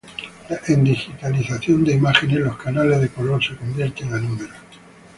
[0.67, 4.57] En digitalización de imágenes, los canales de color se convierten a números.